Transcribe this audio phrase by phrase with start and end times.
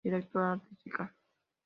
[0.05, 1.03] Directora Artística.